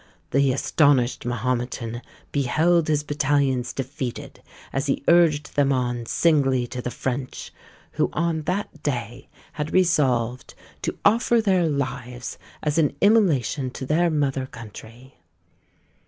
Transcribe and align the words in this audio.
The 0.31 0.51
astonished 0.51 1.27
Mahometan 1.27 2.01
beheld 2.31 2.87
his 2.87 3.03
battalions 3.03 3.71
defeated 3.71 4.41
as 4.73 4.87
he 4.87 5.03
urged 5.07 5.55
them 5.55 5.71
on 5.71 6.07
singly 6.07 6.65
to 6.69 6.81
the 6.81 6.89
French, 6.89 7.53
who 7.91 8.09
on 8.11 8.41
that 8.49 8.81
day 8.81 9.29
had 9.53 9.71
resolved 9.73 10.55
to 10.81 10.97
offer 11.05 11.39
their 11.39 11.69
lives 11.69 12.39
as 12.63 12.79
an 12.79 12.95
immolation 12.99 13.69
to 13.69 13.85
their 13.85 14.09
mother 14.09 14.47
country. 14.47 15.19